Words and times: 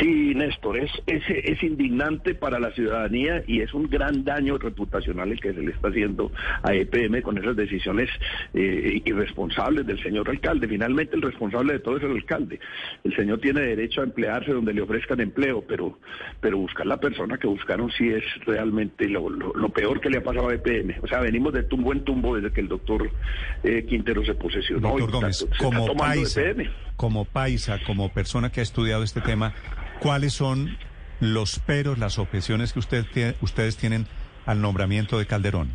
Sí, 0.00 0.34
Néstor, 0.34 0.78
es, 0.78 0.90
es, 1.06 1.22
es, 1.28 1.62
indignante 1.62 2.34
para 2.34 2.58
la 2.58 2.72
ciudadanía 2.72 3.44
y 3.46 3.60
es 3.60 3.74
un 3.74 3.88
gran 3.88 4.24
daño 4.24 4.56
reputacional 4.56 5.30
el 5.30 5.40
que 5.40 5.52
se 5.52 5.60
le 5.60 5.72
está 5.72 5.88
haciendo 5.88 6.32
a 6.62 6.72
EPM 6.72 7.20
con 7.20 7.36
esas 7.36 7.54
decisiones 7.54 8.08
eh, 8.54 9.02
irresponsables 9.04 9.86
del 9.86 10.02
señor 10.02 10.30
alcalde. 10.30 10.66
Finalmente 10.68 11.16
el 11.16 11.22
responsable 11.22 11.74
de 11.74 11.78
todo 11.80 11.98
es 11.98 12.04
el 12.04 12.12
alcalde. 12.12 12.58
El 13.04 13.14
señor 13.14 13.40
tiene 13.40 13.60
derecho 13.60 14.00
a 14.00 14.04
emplearse 14.04 14.52
donde 14.52 14.72
le 14.72 14.80
ofrezcan 14.80 15.20
empleo, 15.20 15.62
pero, 15.68 15.98
pero 16.40 16.56
buscar 16.56 16.86
la 16.86 16.98
persona 16.98 17.36
que 17.36 17.46
buscaron 17.46 17.90
sí 17.90 18.08
es 18.08 18.24
realmente 18.46 19.06
lo, 19.06 19.28
lo, 19.28 19.68
peor 19.68 20.00
que 20.00 20.08
le 20.08 20.18
ha 20.18 20.22
pasado 20.22 20.48
a 20.48 20.54
EPM. 20.54 20.94
O 21.02 21.06
sea, 21.08 21.20
venimos 21.20 21.52
de 21.52 21.64
tumbo 21.64 21.92
en 21.92 22.04
tumbo 22.04 22.36
desde 22.36 22.52
que 22.52 22.62
el 22.62 22.68
doctor 22.68 23.10
eh, 23.62 23.84
Quintero 23.86 24.24
se 24.24 24.34
posesionó. 24.34 24.96
Doctor 24.98 25.10
Gómez, 25.10 25.46
como 25.58 25.94
paisa, 25.94 26.40
como 27.00 27.24
paisa, 27.24 27.78
como 27.86 28.10
persona 28.10 28.52
que 28.52 28.60
ha 28.60 28.62
estudiado 28.62 29.02
este 29.02 29.22
tema, 29.22 29.54
¿Cuáles 30.00 30.32
son 30.32 30.78
los 31.20 31.58
peros, 31.58 31.98
las 31.98 32.18
objeciones 32.18 32.72
que 32.72 32.78
usted, 32.78 33.04
ustedes 33.42 33.76
tienen 33.76 34.06
al 34.46 34.62
nombramiento 34.62 35.18
de 35.18 35.26
Calderón? 35.26 35.68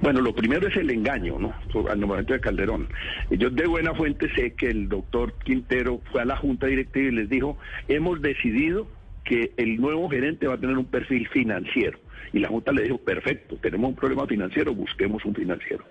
Bueno, 0.00 0.20
lo 0.20 0.34
primero 0.34 0.66
es 0.66 0.76
el 0.76 0.90
engaño, 0.90 1.38
¿no? 1.38 1.54
Al 1.88 2.00
nombramiento 2.00 2.34
de 2.34 2.40
Calderón. 2.40 2.88
Yo 3.30 3.50
de 3.50 3.66
buena 3.66 3.94
fuente 3.94 4.28
sé 4.34 4.54
que 4.54 4.70
el 4.70 4.88
doctor 4.88 5.34
Quintero 5.44 6.00
fue 6.10 6.22
a 6.22 6.24
la 6.24 6.36
Junta 6.36 6.66
Directiva 6.66 7.08
y 7.08 7.12
les 7.12 7.28
dijo, 7.28 7.58
hemos 7.86 8.20
decidido 8.20 8.88
que 9.24 9.52
el 9.56 9.80
nuevo 9.80 10.08
gerente 10.08 10.48
va 10.48 10.54
a 10.54 10.58
tener 10.58 10.78
un 10.78 10.86
perfil 10.86 11.28
financiero. 11.28 12.00
Y 12.32 12.38
la 12.38 12.48
Junta 12.48 12.72
le 12.72 12.82
dijo, 12.82 12.98
perfecto, 12.98 13.56
tenemos 13.56 13.90
un 13.90 13.96
problema 13.96 14.26
financiero, 14.26 14.74
busquemos 14.74 15.24
un 15.24 15.34
financiero. 15.34 15.84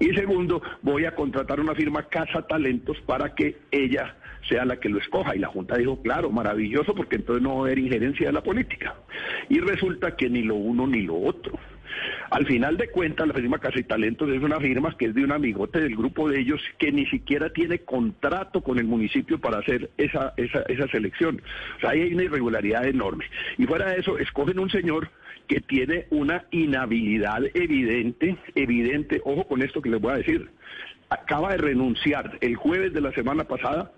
Y 0.00 0.14
segundo, 0.14 0.62
voy 0.82 1.04
a 1.04 1.14
contratar 1.14 1.60
una 1.60 1.74
firma 1.74 2.08
Casa 2.08 2.46
Talentos 2.46 3.00
para 3.02 3.34
que 3.34 3.56
ella 3.70 4.16
sea 4.48 4.64
la 4.64 4.78
que 4.78 4.88
lo 4.88 4.98
escoja. 4.98 5.34
Y 5.34 5.38
la 5.38 5.48
Junta 5.48 5.76
dijo, 5.76 6.00
claro, 6.02 6.30
maravilloso, 6.30 6.94
porque 6.94 7.16
entonces 7.16 7.42
no 7.42 7.56
va 7.56 7.60
a 7.60 7.64
haber 7.66 7.78
injerencia 7.78 8.26
de 8.26 8.32
la 8.32 8.42
política. 8.42 8.94
Y 9.48 9.60
resulta 9.60 10.16
que 10.16 10.28
ni 10.28 10.42
lo 10.42 10.56
uno 10.56 10.86
ni 10.86 11.02
lo 11.02 11.16
otro. 11.16 11.58
Al 12.30 12.46
final 12.46 12.76
de 12.76 12.88
cuentas, 12.88 13.26
la 13.28 13.34
firma 13.34 13.58
Casa 13.58 13.78
y 13.78 13.84
Talentos 13.84 14.28
es 14.30 14.42
una 14.42 14.58
firma 14.58 14.96
que 14.98 15.06
es 15.06 15.14
de 15.14 15.22
un 15.22 15.32
amigote 15.32 15.80
del 15.80 15.96
grupo 15.96 16.28
de 16.28 16.40
ellos 16.40 16.60
que 16.78 16.90
ni 16.90 17.06
siquiera 17.06 17.50
tiene 17.50 17.80
contrato 17.80 18.62
con 18.62 18.78
el 18.78 18.86
municipio 18.86 19.38
para 19.40 19.58
hacer 19.58 19.90
esa, 19.96 20.34
esa, 20.36 20.62
esa 20.62 20.88
selección. 20.88 21.40
O 21.76 21.80
sea, 21.80 21.90
hay 21.90 22.12
una 22.12 22.24
irregularidad 22.24 22.86
enorme. 22.86 23.26
Y 23.58 23.66
fuera 23.66 23.90
de 23.90 24.00
eso, 24.00 24.18
escogen 24.18 24.58
un 24.58 24.70
señor 24.70 25.10
que 25.48 25.60
tiene 25.60 26.06
una 26.10 26.44
inhabilidad 26.50 27.44
evidente, 27.54 28.36
evidente, 28.54 29.20
ojo 29.24 29.44
con 29.44 29.62
esto 29.62 29.82
que 29.82 29.90
les 29.90 30.00
voy 30.00 30.12
a 30.12 30.18
decir, 30.18 30.50
acaba 31.10 31.52
de 31.52 31.58
renunciar 31.58 32.38
el 32.40 32.56
jueves 32.56 32.92
de 32.92 33.00
la 33.00 33.12
semana 33.12 33.44
pasada, 33.44 33.92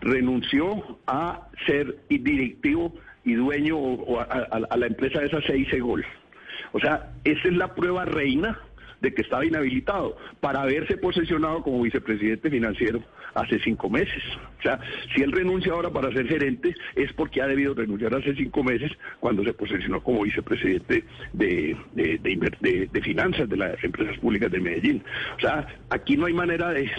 renunció 0.00 0.98
a 1.06 1.48
ser 1.66 1.96
directivo 2.08 2.94
y 3.24 3.34
dueño 3.34 3.76
a, 4.20 4.76
la 4.76 4.86
empresa 4.86 5.20
de 5.20 5.26
esa 5.26 5.40
seis 5.42 5.68
Gol. 5.80 6.04
O 6.72 6.80
sea, 6.80 7.12
esa 7.24 7.48
es 7.48 7.56
la 7.56 7.74
prueba 7.74 8.04
reina 8.04 8.58
de 9.00 9.14
que 9.14 9.22
estaba 9.22 9.44
inhabilitado 9.44 10.16
para 10.40 10.62
haberse 10.62 10.96
posesionado 10.96 11.62
como 11.62 11.82
vicepresidente 11.82 12.50
financiero 12.50 13.02
hace 13.36 13.58
cinco 13.60 13.90
meses. 13.90 14.22
O 14.58 14.62
sea, 14.62 14.80
si 15.14 15.22
él 15.22 15.30
renuncia 15.32 15.72
ahora 15.72 15.90
para 15.90 16.10
ser 16.12 16.26
gerente 16.26 16.74
es 16.94 17.12
porque 17.12 17.42
ha 17.42 17.46
debido 17.46 17.74
renunciar 17.74 18.14
hace 18.14 18.34
cinco 18.34 18.64
meses 18.64 18.90
cuando 19.20 19.44
se 19.44 19.52
posesionó 19.52 20.02
como 20.02 20.22
vicepresidente 20.22 21.04
de, 21.32 21.76
de, 21.92 23.02
finanzas 23.02 23.48
de 23.48 23.56
las 23.56 23.84
empresas 23.84 24.18
públicas 24.18 24.50
de 24.50 24.60
Medellín. 24.60 25.04
O 25.36 25.40
sea, 25.40 25.66
aquí 25.90 26.16
no 26.16 26.26
hay 26.26 26.32
manera 26.32 26.70
de, 26.70 26.90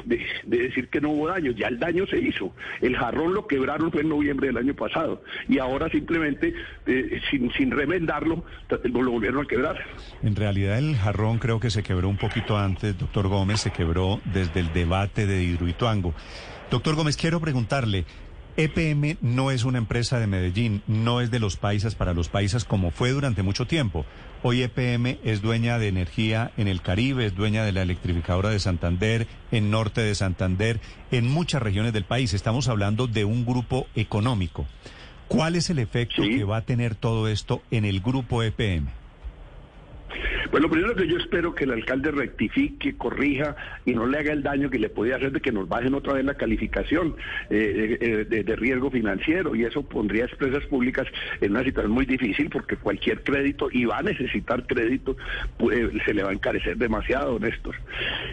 decir 0.46 0.88
que 0.90 1.02
no 1.02 1.10
hubo 1.10 1.28
daño, 1.28 1.52
ya 1.52 1.68
el 1.68 1.80
daño 1.80 2.06
se 2.08 2.20
hizo. 2.20 2.54
El 2.82 2.96
jarrón 2.96 3.34
lo 3.34 3.48
quebraron 3.48 3.92
fue 3.92 4.02
en 4.02 4.10
noviembre 4.10 4.48
del 4.48 4.58
año 4.58 4.76
pasado 4.76 5.24
y 5.50 5.58
ahora 5.58 5.90
simplemente 5.90 6.54
eh, 6.86 7.20
sin, 7.30 7.52
sin 7.54 7.72
remendarlo 7.72 8.46
lo 8.84 9.12
volvieron 9.12 9.44
a 9.44 9.48
quebrar. 9.48 9.78
En 10.24 10.36
realidad 10.36 10.78
el 10.78 10.96
jarrón 10.96 11.40
creo 11.40 11.60
que 11.60 11.70
se 11.70 11.84
quebró 11.88 12.10
un 12.10 12.18
poquito 12.18 12.58
antes, 12.58 12.98
doctor 12.98 13.30
Gómez, 13.30 13.62
se 13.62 13.72
quebró 13.72 14.20
desde 14.26 14.60
el 14.60 14.74
debate 14.74 15.26
de 15.26 15.42
Hidroituango. 15.42 16.14
Doctor 16.70 16.96
Gómez, 16.96 17.16
quiero 17.16 17.40
preguntarle, 17.40 18.04
EPM 18.58 19.18
no 19.22 19.52
es 19.52 19.64
una 19.64 19.78
empresa 19.78 20.20
de 20.20 20.28
Medellín, 20.28 20.84
no 20.86 21.22
es 21.22 21.32
de 21.32 21.40
los 21.40 21.56
países 21.56 21.96
para 21.96 22.14
los 22.14 22.28
países 22.28 22.66
como 22.66 22.92
fue 22.92 23.12
durante 23.12 23.42
mucho 23.42 23.68
tiempo. 23.68 24.06
Hoy 24.44 24.64
EPM 24.64 25.18
es 25.24 25.42
dueña 25.42 25.80
de 25.80 25.88
energía 25.88 26.52
en 26.58 26.68
el 26.68 26.82
Caribe, 26.82 27.26
es 27.26 27.36
dueña 27.36 27.64
de 27.64 27.72
la 27.72 27.84
electrificadora 27.84 28.50
de 28.50 28.60
Santander, 28.60 29.26
en 29.52 29.72
norte 29.72 30.02
de 30.02 30.14
Santander, 30.14 30.82
en 31.12 31.30
muchas 31.32 31.62
regiones 31.62 31.94
del 31.94 32.04
país. 32.04 32.34
Estamos 32.34 32.68
hablando 32.68 33.08
de 33.08 33.24
un 33.24 33.46
grupo 33.46 33.88
económico. 33.96 34.66
¿Cuál 35.30 35.56
es 35.56 35.70
el 35.70 35.80
efecto 35.80 36.22
que 36.22 36.44
va 36.44 36.58
a 36.58 36.66
tener 36.66 36.96
todo 36.96 37.30
esto 37.30 37.62
en 37.72 37.86
el 37.86 38.02
grupo 38.02 38.44
EPM? 38.44 38.88
Pues 40.52 40.64
lo 40.64 40.70
primero 40.70 40.96
que 40.96 41.08
yo 41.08 41.18
espero 41.18 41.54
que 41.54 41.66
el 41.66 41.72
alcalde 41.72 42.12
rectifique, 42.12 42.96
corrija 42.96 43.56
y 43.86 43.94
no 43.94 44.06
le 44.06 44.20
haga 44.20 44.34
el 44.34 44.44
daño 44.44 44.70
que 44.70 44.80
le 44.80 44.90
podía 44.90 45.18
hacer 45.18 45.32
de 45.32 45.42
que 45.42 45.52
nos 45.52 45.68
bajen 45.68 45.94
otra 45.94 46.14
vez 46.14 46.26
la 46.26 46.36
calificación 46.36 47.16
eh, 47.50 48.26
de, 48.28 48.56
riesgo 48.56 48.90
financiero 48.90 49.56
y 49.56 49.66
eso 49.66 49.84
pondría 49.84 50.26
a 50.26 50.28
empresas 50.30 50.64
públicas 50.66 51.06
en 51.42 51.52
una 51.52 51.64
situación 51.64 51.92
muy 51.92 52.06
difícil 52.06 52.50
porque 52.50 52.76
cualquier 52.76 53.24
crédito 53.24 53.68
y 53.72 53.86
va 53.86 54.00
a 54.00 54.04
necesitar 54.04 54.66
crédito 54.66 55.16
pues, 55.58 55.90
se 56.06 56.14
le 56.14 56.24
va 56.24 56.32
a 56.32 56.34
encarecer 56.34 56.78
demasiado, 56.78 57.40
Néstor. 57.40 57.76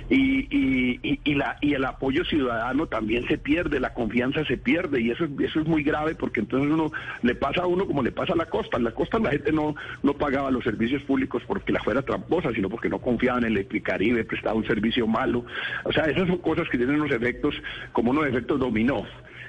Y, 0.09 0.47
y, 0.51 1.21
y, 1.25 1.35
la, 1.35 1.59
y 1.61 1.75
el 1.75 1.85
apoyo 1.85 2.25
ciudadano 2.25 2.87
también 2.87 3.27
se 3.29 3.39
pierde, 3.39 3.81
la 3.81 3.93
confianza 3.93 4.45
se 4.45 4.57
pierde 4.57 5.01
y 5.01 5.11
eso, 5.11 5.27
eso 5.41 5.61
es 5.61 5.67
muy 5.67 5.83
grave 5.83 6.15
porque 6.15 6.41
entonces 6.41 6.71
uno 6.71 6.91
le 7.23 7.35
pasa 7.35 7.63
a 7.63 7.67
uno 7.67 7.87
como 7.87 8.03
le 8.03 8.13
pasa 8.13 8.33
a 8.35 8.37
la 8.37 8.47
costa. 8.47 8.77
En 8.77 8.85
la 8.85 8.93
costa 8.93 9.19
la 9.19 9.31
gente 9.31 9.53
no, 9.53 9.75
no 10.03 10.15
pagaba 10.15 10.51
los 10.51 10.65
servicios 10.65 11.03
públicos 11.03 11.43
porque 11.47 11.73
la 11.73 11.83
fuera 11.83 12.04
tramposa, 12.05 12.53
sino 12.53 12.69
porque 12.69 12.89
no 12.89 12.99
confiaban 13.01 13.45
en 13.45 13.57
el 13.57 13.83
Caribe, 13.83 14.25
prestaba 14.25 14.55
un 14.55 14.67
servicio 14.67 15.07
malo. 15.07 15.45
O 15.85 15.93
sea, 15.93 16.05
esas 16.05 16.29
son 16.29 16.39
cosas 16.39 16.69
que 16.69 16.79
tienen 16.79 16.97
unos 16.97 17.13
efectos 17.13 17.55
como 17.93 18.11
unos 18.11 18.27
efectos 18.27 18.59
dominó 18.59 19.05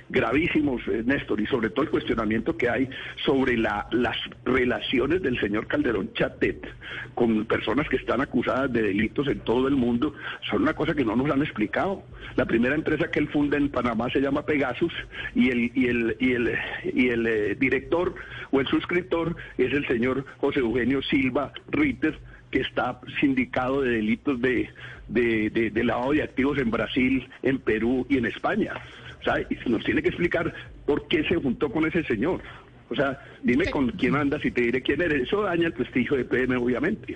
gravísimos, 0.10 0.82
eh, 0.88 1.04
Néstor, 1.06 1.42
y 1.42 1.48
sobre 1.48 1.70
todo 1.70 1.84
el 1.84 1.90
cuestionamiento 1.90 2.56
que 2.56 2.70
hay 2.70 2.90
sobre 3.26 3.58
la, 3.58 3.88
las 3.92 4.18
relaciones 4.44 5.22
del 5.22 5.40
señor 5.40 5.68
Calderón 5.68 6.14
Chatet 6.14 6.68
con 7.16 7.46
personas 7.46 7.88
que 7.90 7.98
están 7.98 8.22
acusadas 8.22 8.72
de 8.72 8.84
delitos 8.84 9.28
en 9.28 9.40
todo 9.40 9.68
el 9.68 9.76
mundo, 9.76 10.14
son 10.50 10.64
una 10.64 10.74
cosa 10.74 10.94
que 10.94 11.06
no 11.06 11.16
nos 11.16 11.32
han 11.32 11.42
explicado. 11.42 12.04
La 12.36 12.46
primera 12.46 12.76
empresa 12.76 13.10
que 13.10 13.20
él 13.20 13.30
funda 13.30 13.58
en 13.58 13.70
Panamá 13.70 14.10
se 14.12 14.20
llama 14.20 14.46
Pegasus 14.46 14.94
y 15.34 15.50
el 15.50 16.18
eh, 16.20 17.56
director 17.60 18.16
o 18.52 18.60
el 18.60 18.68
suscriptor 18.68 19.36
es 19.58 19.74
el 19.74 19.88
señor 19.88 20.26
José 20.38 20.60
Eugenio 20.60 21.02
Silva 21.02 21.52
Ritter 21.70 22.20
que 22.56 22.62
está 22.62 23.02
sindicado 23.20 23.82
de 23.82 23.90
delitos 23.98 24.40
de, 24.40 24.70
de, 25.10 25.84
lavado 25.84 26.14
de 26.14 26.24
activos 26.24 26.58
en 26.58 26.72
Brasil, 26.72 27.28
en 27.44 27.60
Perú 27.60 28.06
y 28.10 28.18
en 28.18 28.28
España. 28.28 28.72
O 29.20 29.24
sea, 29.26 29.42
y 29.42 29.70
nos 29.70 29.84
tiene 29.84 30.02
que 30.02 30.08
explicar 30.08 30.54
por 30.86 31.06
qué 31.10 31.26
se 31.26 31.36
juntó 31.36 31.70
con 31.70 31.86
ese 31.86 32.02
señor. 32.04 32.42
O 32.90 32.96
sea, 32.96 33.20
dime 33.44 33.66
con 33.66 33.90
quién 33.90 34.16
andas 34.16 34.46
y 34.46 34.52
te 34.52 34.62
diré 34.62 34.82
quién 34.82 35.02
eres. 35.02 35.24
Eso 35.24 35.42
daña 35.42 35.68
el 35.68 35.74
prestigio 35.74 36.16
de 36.16 36.24
PM, 36.24 36.56
obviamente. 36.56 37.14